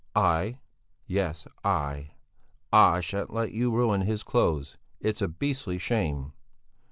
[0.15, 0.57] "I!
[1.05, 2.15] Yes, I!
[2.73, 4.77] I shan't let you ruin his clothes.
[4.99, 6.33] It's a beastly shame!"